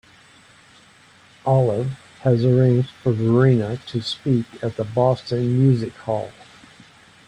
[1.45, 1.91] Olive
[2.21, 6.31] has arranged for Verena to speak at the Boston Music Hall.